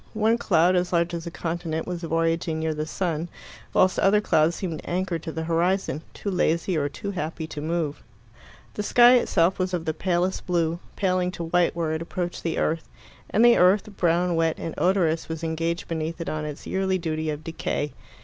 One 0.15 0.39
cloud, 0.39 0.75
as 0.75 0.91
large 0.91 1.13
as 1.13 1.27
a 1.27 1.29
continent, 1.29 1.85
was 1.85 2.01
voyaging 2.01 2.57
near 2.59 2.73
the 2.73 2.87
sun, 2.87 3.29
whilst 3.71 3.99
other 3.99 4.19
clouds 4.19 4.55
seemed 4.55 4.81
anchored 4.83 5.21
to 5.21 5.31
the 5.31 5.43
horizon, 5.43 6.01
too 6.15 6.31
lazy 6.31 6.75
or 6.75 6.89
too 6.89 7.11
happy 7.11 7.45
to 7.45 7.61
move. 7.61 8.01
The 8.73 8.81
sky 8.81 9.17
itself 9.17 9.59
was 9.59 9.75
of 9.75 9.85
the 9.85 9.93
palest 9.93 10.47
blue, 10.47 10.79
paling 10.95 11.29
to 11.33 11.43
white 11.43 11.75
where 11.75 11.91
it 11.91 12.01
approached 12.01 12.41
the 12.41 12.57
earth; 12.57 12.89
and 13.29 13.45
the 13.45 13.57
earth, 13.57 13.95
brown, 13.95 14.33
wet, 14.33 14.55
and 14.57 14.73
odorous, 14.75 15.29
was 15.29 15.43
engaged 15.43 15.87
beneath 15.87 16.19
it 16.19 16.29
on 16.29 16.45
its 16.45 16.65
yearly 16.65 16.97
duty 16.97 17.29
of 17.29 17.43
decay. 17.43 17.93